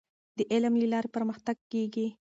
[0.37, 2.07] د علم له لارې پرمختګ کیږي.